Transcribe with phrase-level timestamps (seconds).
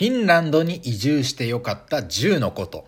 [0.00, 2.86] フィンランドに移住してよかった10のこと。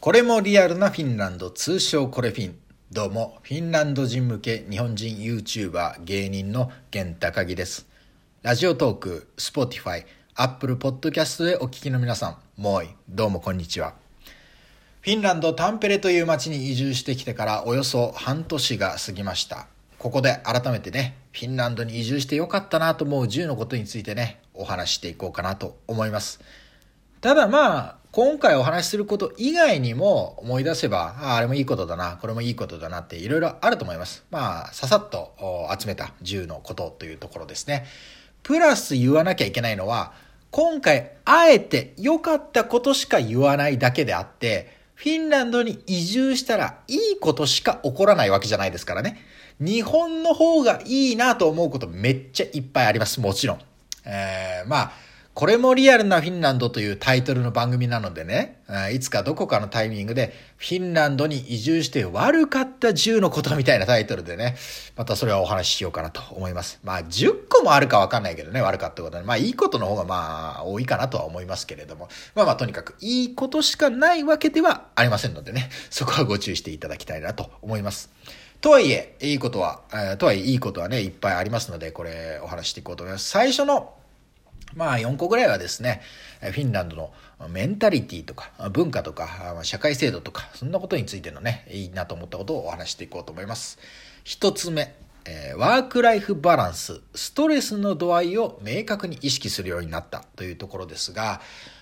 [0.00, 2.58] これもリアルなフィンランド、通称コレフィン。
[2.90, 7.86] どうも、フィンランド人向け日本人 YouTuber 芸人の源高木です。
[8.42, 10.04] ラジオトーク、Spotify、
[10.34, 13.94] Apple Podcast でお聞きの皆さん、もうい、どうもこんにちは。
[15.00, 19.68] フィンランドタンペレという町に移住してきてからおよそ半年が過ぎました。
[19.98, 26.40] ここで改めてね、フィンランドに移住してよかったなと思う10のことについてね、お話していこうかなと思います。
[27.20, 34.24] ただまあ、今回お話しすること以外にも思い出せば、ああれもいいことだな、これもいいことだなっていろいろあると思います。
[34.30, 35.34] まあ、ささっと
[35.78, 37.86] 集めた10のことというところですね。
[38.42, 40.12] プラス言わなきゃいけないのは、
[40.50, 49.20] 今回あえて良かったことしか言わないだけであって、フィンランドに移住したらいいことしか起こらないわけじゃないですからね。
[49.58, 53.20] 日本の方がいいなと思うことめっちゃいっぱいあります。
[53.20, 53.58] もちろん。
[54.04, 54.92] えー、まあ、
[55.34, 64.56] これもリアルなフィンランドというタイトルの番組なのでね、いつかどこかのタイミングでフィンランドに移住して悪かった10のことみたいなタイトルでね、
[64.94, 66.80] またそれはお話ししようかなと思います。
[66.84, 69.22] まあ10個もあるかわかんないけどね、悪かったことは。
[69.22, 78.10] まあいいことの方がまあ多いかなとは思いますけれども、まあまあとにかくいいことしかないわけではありませんのでね、そこはご注意していただきたいなと思います。
[78.62, 83.28] とはいえ、いいことは、えー、とはいえいいことはね、いっぱいありますので、これお話していこうと思います。
[83.28, 83.92] 最初の
[84.76, 86.00] まあ4個ぐらいはですね、
[86.40, 87.12] フィンランドの
[87.48, 93.80] メンタリティとか文化とか社会制度とかそんなことについてのね、いいなと思ったことをお話していこうと思います。
[94.22, 101.40] 一つ目、えー、ワークライフバランス、ストレスの度合いを明確に意識するようになったというところですが、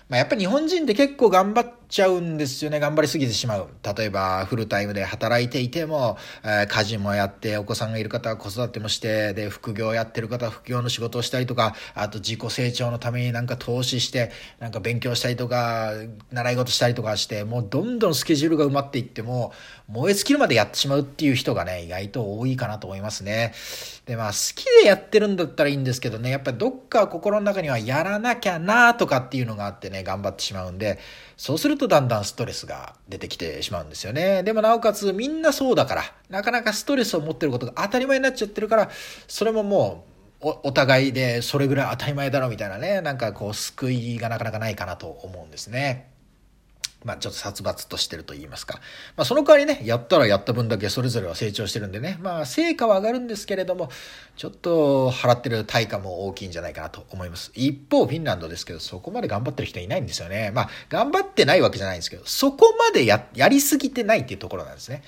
[0.09, 2.79] まあ、やっぱり日本人って結構頑張ってちゃうんですよね。
[2.79, 3.67] 頑張りすぎてしまう。
[3.95, 15.91] 例えば、フルタイムで働いていても、えー、家事もやって、お子さんがいる方は子育てもして、で、副業やってる方は副業の仕事をしたりとか、あと自己成長のためになんか投資して、なんか勉強したりとか、
[16.31, 19.51] 習い事したりとかして、もうどんどんスケジュールが埋まっていっても、
[19.89, 23.53] 燃え尽きるまでやってしまうっていう人がね、意外と多いかなと思いますね。
[24.05, 30.99] で、まあ、好きでやってるんだったらいいんですけどね、やっぱりどっか心の中にはやらなきゃなとかっていうのがあってね、頑張ってしまうんで、
[31.37, 34.43] そうするととだんだんストレスが出てきてしまうんですよね。
[34.43, 38.89] でもなおかつみんなそうだから、なかなかストレスを持ってることが当たり前になっちゃってるから、
[39.27, 40.05] それもも
[40.41, 46.10] うおお互いでそれぐらい当たり前だろみたいなね、なんかこう救いがなかなかないかなと思うんですね。
[47.03, 48.79] まあちょっと殺伐としてると言いますか。
[49.15, 53.89] まあその代わりね、やったらやった分だけそれぞれは成長してるんでね、まあ成果は上がるんですけれども、
[54.35, 57.51] ちょっと払ってる対価も大きいんじゃないかなと思います。
[57.55, 60.51] 一方、フィンランドですけど、そこまで頑張ってる人いないんですよね。
[60.53, 65.03] まあ頑張ってないわけじゃないんですけど、そこまでや、やりすぎてないっていうところなんですね。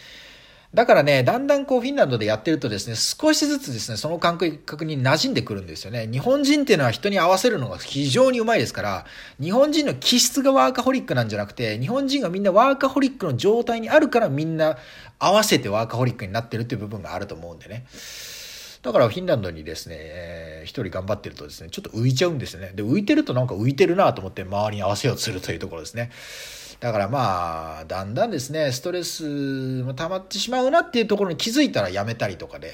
[0.74, 6.10] だからね、だんだんこうフィンランドでやってるとですね、少しずつですね、その感覚に馴染んでくるんですよね。
[6.12, 9.06] 日本人っていうのは人に合わせるのが非常にうまいですから、
[9.40, 14.78] 日本人の気質がワーカホリックなんじゃなくて、日本人がみんなワーカホリックの状態にあるからみんな
[15.20, 17.86] 合わせてワーカホリックになってるっていう部分があると思うんでね。
[18.82, 22.72] だからフィンランドにですね、えー、一人頑張ってるとですね、ちょっと浮いちゃうんですよね。
[22.74, 26.10] で、浮いてるとなんか浮いてるなと思って周りに合わせようとするというところですね。
[26.84, 29.24] だからまあ、だんだんですね、ストレス
[29.84, 32.74] も溜まってしまうなっていうところに気づいたらやめたりとかで、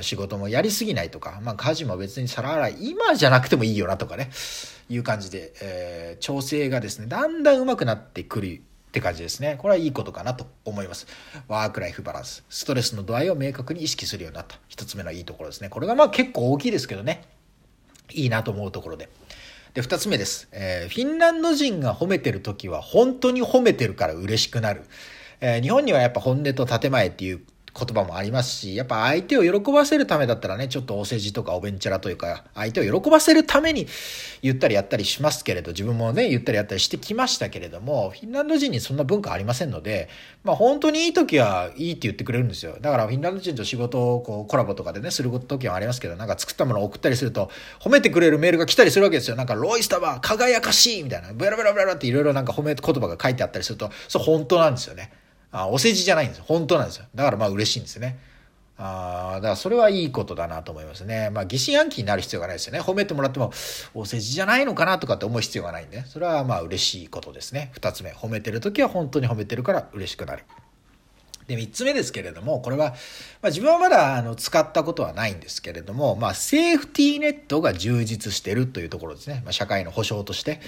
[0.00, 4.32] 仕事もやりすぎないとか、まあ家事も別に皿洗い、今じゃなくてもいいよなとかね、
[4.88, 9.54] いう感じで、え、調整がですね、だんだん上手くなってくるって感じですね。
[9.58, 11.06] これはいいことかなと思います。
[11.46, 12.44] ワークライフバランス。
[12.50, 14.58] ストレスの度合いを明確に意識するようになった。
[14.66, 15.68] 一つ目のいいところですね。
[15.68, 17.22] これがまあ結構大きいですけどね。
[18.10, 19.08] いいなと思うところで。
[19.76, 20.48] で、二つ目です。
[20.52, 24.84] えー、フィンランド人が褒めてる時は本当に褒めてるから嬉しくなる。
[25.42, 27.42] えー、日本にはやっぱ本音と建前っていう
[27.76, 33.86] 言葉もありますし、やっぱ相手を喜ばせるためだったらね、ちょっとお世辞とかおべんちゃらというか、相手を喜ばせるために
[34.42, 40.08] 言ったりやったりしますけれど、自分もね、言ったりやったりしてきましたけれども、フィンランド人にそんな文化ありませんので、
[40.42, 42.76] まあ本当にいい時はいいって言ってくれるんですよ。
[42.80, 47.50] だからフィンランド人と仕事をこうコラボとかでね、する時はありますけど、なんか作ったものを送ったりすると、
[47.80, 49.36] 褒めてくれるメールが来たりするわけですよ。
[49.36, 55.10] なんかロイスタバー輝かしいみたいな、ベラベラベラっていろいろなんか褒め言葉が書いてあったりすると、そう本当なんですよね。
[55.58, 56.44] あお世辞じゃないんですよ。
[56.46, 57.06] 本当なんですよ。
[57.14, 58.18] だからまあ嬉しいんですよね。
[58.78, 61.30] あだからそれはいいことだなと思いますね。
[61.30, 62.80] まあ疑心暗鬼になる必要がないですよね。
[62.80, 63.50] 褒めてもらっても
[63.94, 67.70] お世辞じゃないのかなとかって思う必要がないんで、それはまあ嬉しいことですね。
[67.72, 70.44] 二つ目、褒めてる時は本当に褒めてるから嬉しくなる。
[71.46, 72.94] で、三つ目ですけれども、これは、ま
[73.44, 79.42] あ、自分はまだあの使ったことはないんですけれども、まあ、セーフティーネットが充実してるというところですね。
[79.44, 80.60] まあ、社会の保障として。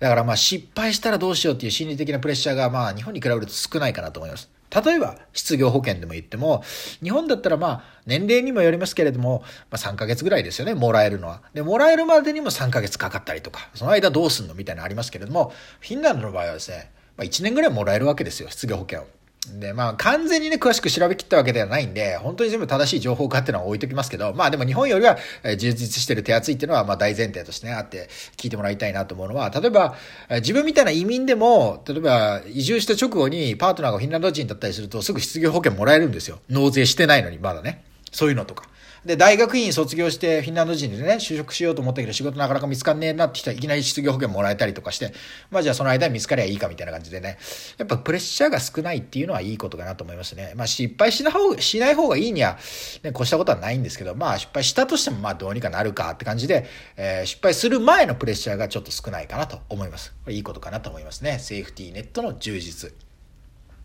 [0.00, 4.48] だからまあ失敗したらどうしようっていう心理的なプレッシャーがまあ日本に比べると少ないかなと思います。
[4.70, 6.62] 例えば、失業保険でも言っても、
[7.02, 11.40] 日本だったらまあ、年齢にもよりますけれども、まあ3ヶ月ぐらいですよね、もらえるのは。
[11.54, 19.17] で、もらえるまでにも3ヶ月かかったりとか、その間どうすんのみたいなのありますけれども、フィンランドの場合はですね、まあ1年ぐらいもらえるわけですよ、失業保険を。
[19.54, 25.16] で、まあ、完全にね、詳しく調べきったわけではないんで、本当に全部正しい情報かっていうのは置いときますけど、まあでも日本よりは
[25.56, 29.96] 充実してる手厚いっていうのは、まあ大前提としてね、あって聞いてもらいたいなと思うのは、例えば、
[30.30, 36.40] 自分みたいな移民でも、例えば、移住した直後にパートナーがフィンランド人だったりすると、すぐ失業保険もらえるんですよ。
[36.48, 37.84] 納税してないのに、まだね。
[38.12, 38.68] そういうのとか。
[39.04, 45.12] で、大学院卒業してフィンランド人でね、就職しようと思ったけど仕事なかなか見つかんねえなって人はいきなり失業保険もらえたりとかして、
[45.50, 47.38] まあじゃあその間に見つかりゃいいかみたいな感じでね、
[47.78, 50.52] やっぱプレッシャーが少ないっていうのはいいことかなと思いますね。
[50.56, 52.58] まあ失敗しない方しない方がいいには、
[53.02, 56.66] ね、越したことはないんですけど、まあ失敗したとしてもまあどうにかなるかって感じで、
[56.96, 60.14] えー、失敗する前のプレッシャーがちょっと少ないかなと思います。
[60.24, 61.38] これいいことかなと思いますね。
[61.38, 62.92] セーフティーネットの充実。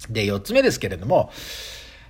[0.10, 1.32] で、四つ目ですけれども、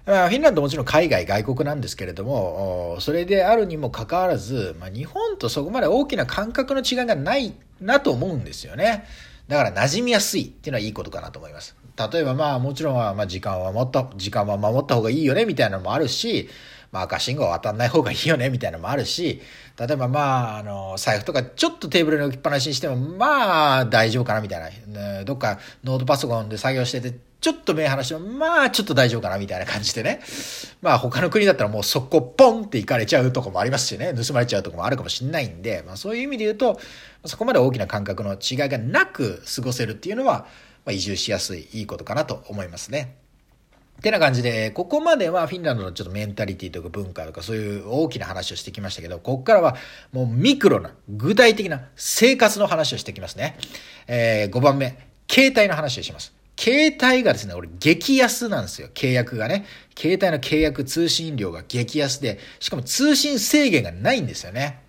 [0.05, 9.05] フィンランドもちろん海外、外国なんですけれども、それであるにもかかわらず、まあ、日本とそこまで大きな感覚の違いがないなと思うんですよね。
[9.47, 11.75] だから馴染みやすいっていうのはいいことかなと思います。
[12.11, 16.49] 例えばまあもちろん、まあ時間は守った、時間は守った方がいいよねみたいなのもあるし、
[16.91, 19.41] まあ赤信号渡んない方がいいよねみたいなのもあるし、
[19.77, 25.23] 例えばまあ、あの、財布とかちょっとテーブルに置きっぱなしにしても、まあ大丈夫かなみたいな。
[25.23, 30.21] どっかノートパソコンで作業してて、ちょっと目離しても、まあ、ちょっと大丈夫かな、みたいな感じでね。
[30.81, 36.79] まあ、他の国だったらもう速攻ポンって行かれちゃうとこもありますしね、盗まれちゃうとこもあるかもしれないんで、まあ、そういう意味で言うと、
[37.25, 40.47] そこまで大きな感覚の違いがなく過ごせるっていうのは、
[40.85, 43.17] まあ、移住しやすい、いいことかなと思いますね。
[43.97, 49.75] ってな感じで、ここまではフィンランドのちょっとメンタリティとか文化とかそういう大きな話をしてきましたけど、ここからは
[50.13, 53.57] もうミクロな、具体的な生活の話をしてきますね。
[54.07, 54.97] えー、5番目、
[55.29, 56.33] 携帯の話をします。
[56.57, 58.89] 携帯がですね、俺激安なんですよ。
[58.93, 59.65] 契約がね。
[59.97, 64.79] 携帯の契約通信料が激安で、しかも通信制限がないんですよね。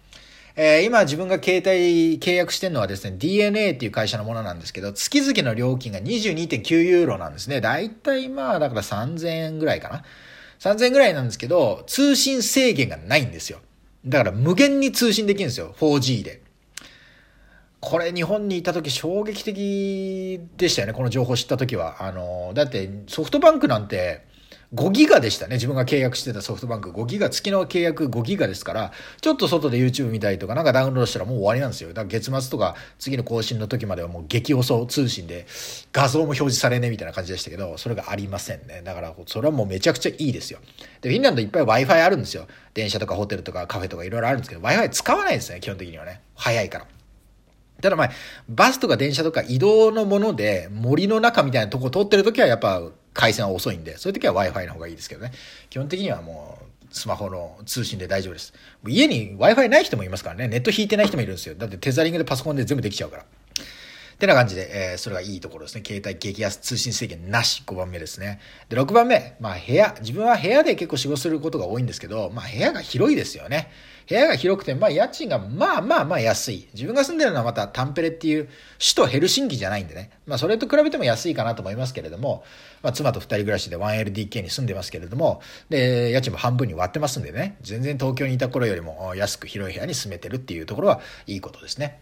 [0.57, 7.61] えー、今自分が携帯契約してるのはですね、DNA っていう会社のものなんですけど、月々の料金が22.9ユーロなんですね。
[7.61, 10.05] だいたいまあ、だから3000円ぐらいかな。
[10.61, 13.59] 3000円ぐらいなんですけど、通信制限がないんですよ。
[14.07, 15.75] だから無限に通信できるんですよ。
[15.79, 16.44] 4G で。
[17.85, 22.03] これ日本にいた時衝撃的でしたよね、この情報知った時は。
[22.03, 24.23] あの、だってソフトバンクなんて
[24.75, 25.57] 5ギガでしたね。
[25.57, 31.91] 自分が契約してたソフトバンク5ギガ、月の契約5ギガですから、ちょっと外で YouTube 見たりとかなんかダウンロードしたらもう終わりなんですよ。
[31.91, 35.47] だから月末とか次の更新の時まではもう激遅通信で
[35.93, 38.81] 画像も表示されねえみたいな感じでしたけど、それがありませんね。
[38.83, 40.59] だからそれはもうめちゃくちゃいいですよ。
[41.03, 42.47] で、フィンランドいっぱい Wi-Fi あるんですよ。
[42.73, 46.23] 電車とかホテルとかカフェとかいろいろあるんですけど、Wi-Fi 使わないですね、基本的にはね。
[46.35, 46.87] 早いから。
[47.85, 48.11] ただまあ、
[48.49, 52.81] バスとか電車とか移動のもので森の中みたいなとこ通ってる時はやっぱ
[53.13, 55.33] 回線は遅いんで、そういう時は Wi-Fi の方がいいですけどね。
[55.69, 58.55] 基本的にはもう、スマホの通信で大丈夫です。
[58.89, 60.49] 家に Wi-Fi ない人もいますからね。
[60.49, 61.57] ネット引いてない人もいるんですよ。
[61.57, 63.23] だってテザリングでパソコンで全部できちゃうから。
[63.23, 65.83] ってな感じで、えー、それがいいところですね。
[65.87, 68.41] 携帯激安通信制限なし、5番目ですね。
[68.71, 69.95] で、6番目、まあ部屋。
[70.01, 73.71] 自分は部屋で結構仕事することが多いんですけど、まあ部屋が広いですよね。
[74.09, 76.69] 部屋が広くて、まあ家賃がまあまあまあ安い。
[76.75, 78.49] 自分が住んでるのはまたタンペレっていう
[78.79, 80.11] 首都ヘルシンキじゃないんでね。
[80.27, 82.45] まあそれと比べても安いかなと思いますけれども、
[82.83, 92.01] まあ妻と二人暮らしで 1LDK に住んでますけれども、で、家賃も半分に割ってますんでね、全然東京にいた頃よりも安く広い部屋に住めてるっていうところはいいことですね。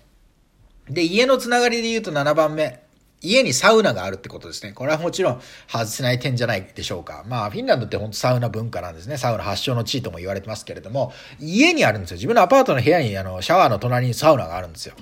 [0.88, 2.82] で、家のつながりで言うと7番目。
[3.22, 4.73] 家にサウナがあるってことですね。
[4.73, 7.25] これはもちろん外せない点じゃないでしょうか。
[7.28, 9.16] まあ、フィンランドって本当サウナ文化なんですね。
[9.16, 12.14] サウナ発祥の地とも言われてますけれども、家にあるんですよ。
[12.16, 14.94] 自分のアパートの部屋に、あの、シャワーの隣にサウナがあるんですよ。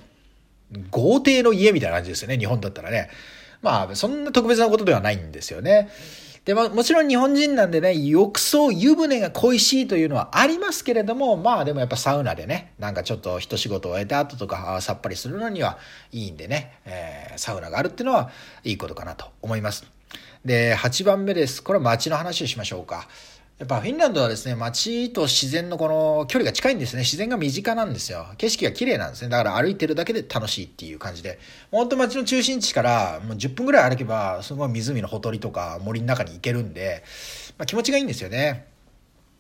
[0.90, 2.38] 豪邸の家みたいな感じですよね。
[2.38, 3.11] 日本だったらね。
[3.62, 5.88] まあ、そんな特別なことではないんですよね。
[6.50, 15.78] でも、もちろん日本人なんでね、浴槽、湯船が恋しいというのはありますけれども、まあでもやっぱサウナでね、なんかちょっと一仕事終えた後とかさっぱりするのには
[16.11, 18.33] いいんでね、えー、サウナがあるっていうのは
[18.64, 19.87] いいことかなと思います。
[20.45, 21.62] で、8番目です。
[21.62, 23.07] これは街の話をしましょうか。
[23.61, 27.02] やっぱフィンランドはですね、街と自然のこの距離が近いんですね。
[27.02, 28.25] 自然が身近なんですよ。
[28.38, 29.29] 景色が綺麗なんですね。
[29.29, 31.38] だから歩いてるだけで楽しいっていう感じで。
[31.71, 37.05] 本当街の中心地からもう10分ぐらい歩けば、すごい湖のほとりとか森の中に行けるんで、
[37.59, 38.67] まあ、気持ちがいいんですよね。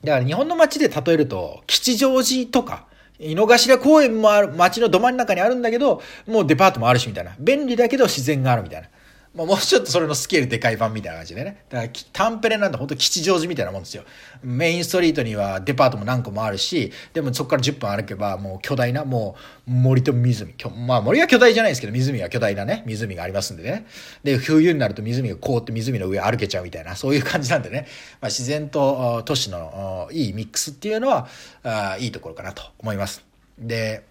[0.04, 7.34] だから日本の街で例えると、吉祥寺とか、井の頭公園もある、街のど真ん中にあるんだけど、もうデパートもあるしみたいな。
[7.38, 8.88] 便利だけど自然があるみたいな。
[9.32, 11.64] まあ、もうちょっとそれのスケールでかい版みたいな感じでね。
[11.68, 14.02] だからタンペレなんて本当吉祥寺みたいなもんですよ。
[14.42, 19.36] メインストリートにはデパートも何個もあるし、でもそこから10分歩けばもう巨大な、も
[19.68, 20.52] う森と湖。
[20.84, 23.86] まあ森は巨大じゃないですけど、湖は巨大なね、湖がありますんでね。
[24.24, 27.86] で、冬になると湖が凍って湖の上歩けちゃうみたいな、そういう感じなんでね。
[28.20, 31.28] まあ、自然と都市のいいミックスっていうのは、
[31.62, 33.24] あいいところかなと思います。
[33.60, 34.02] で、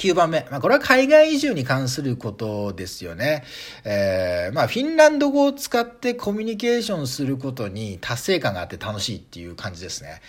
[0.00, 0.46] 9番目。
[0.50, 3.44] まあ、これは海外移住に関することですよね。
[3.84, 10.22] えー、まあ、フィンランド語を使ってコミュニケーションすることに達成感があって楽しいっていう感じですね。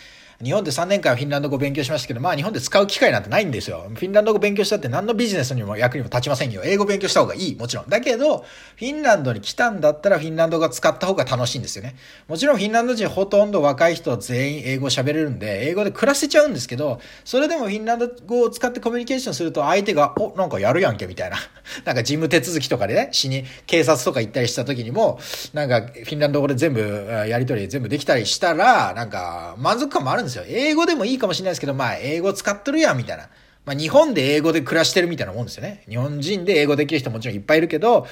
[0.43, 3.85] 日本で3年間フィンランド語勉強しましたけど、まあ日本で使う機会なんてないんですよ。
[3.93, 6.61] フィンランド語勉強したって何のビジネスにも役にも立ちませんよ。
[6.63, 7.89] 英語勉強した方がいい、もちろん。
[7.89, 11.95] だけど、フィンランドに来たんだったらフィンランド語使った方が楽しいんですよね。
[12.27, 21.37] もちろんフィンランド人ほとんど若い人は全員英語喋れるんで、英語で暮らせちゃうんですけど、それでもフィンランド語を使ってコミュニケーションすると相手が、お、なんかやるやんけ、みたいな。
[21.85, 25.19] なんか事務手続きとかでね、死に、警察とか行ったりした時にも、
[25.53, 26.81] なんかフィンランド語で全部、
[27.27, 30.45] やり取り全部できたりしたら、なんか満足感もあるんですですよ。
[30.47, 33.29] 英語でもいいかもしれないですけど、まあ、英語使っとるやん、みたいな。
[33.65, 35.83] まあ、日本で英語で暮らしてるみたいなもんですよね。
[35.87, 38.07] 日本人で英語できる人もちろんいっぱいいるけど、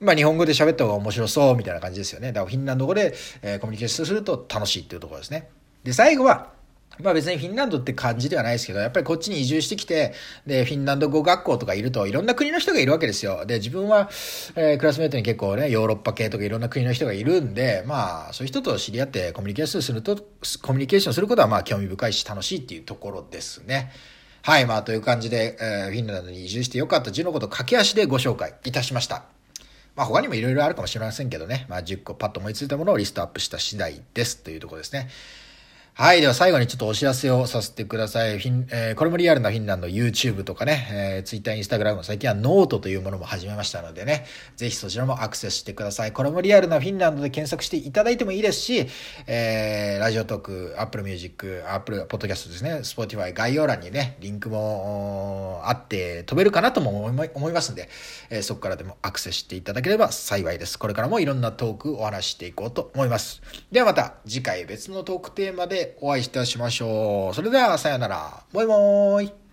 [0.00, 2.28] まあ、日本語で喋った方が面白そう、みたいな感じですよね。
[2.28, 5.48] だから、フィンランド語で、えー、コミュニケーションすると楽しいっていうところですね。
[5.84, 6.52] で、最後は、
[7.02, 10.14] まあ別にフィンランドって感じではないですけど、やっぱりこっちに移住してきて、
[10.46, 13.44] で、フィンランド語学校とかいると、いろんな国の人がいるわけですよ。
[13.46, 14.10] で、自分は、
[14.56, 20.16] えー、クラスメートに結構ね、ヨーロッパ系とかいろんな国の人がいるんで、まあ、そういう人と知り合ってコミュニケーションすると、
[20.62, 23.90] コミュニケーションすることはまあ興味深いし楽しいっていうところですね。
[24.42, 29.24] はい、まあという感じで、えー、フィンランドに移住してよかった10のこと駆け足でご紹介いたしました。
[29.94, 35.08] まあ他にもいろいろあるかもしれませんけどね、まあ10個パッと思いついたものをリストアップした次第ですというところですね。
[36.00, 36.20] はい。
[36.20, 38.38] では最後にちょっとお知らせをさせてください。
[38.38, 44.24] フィンえー、これもリアルなフィンランド YouTube とかね、えー、Twitter、Instagram、最近はノートというものも始めましたのでね、
[44.54, 46.12] ぜひそちらもアクセスしてください。
[46.12, 48.86] これもリアルなフィンランドで検索していただいてもいいですし、
[49.26, 57.88] えー、ラジオトーク、Apple Music、Apple Podcast ですね、Spotify 概要欄にね、リンクもあって飛べるかなとも思いますんで、
[58.30, 60.78] えー、そこからでもアクセスしていただければ幸いです。
[60.78, 63.42] これからもいろんなトークお話していこうと思います。
[63.72, 67.34] ではまた次回別のトークテーマでお会いいたしましょう。
[67.34, 68.44] それではさよなら。
[68.52, 69.47] バイバーイ。